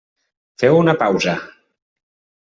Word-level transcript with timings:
Féu 0.61 0.77
una 0.77 0.95
pausa. 1.01 1.35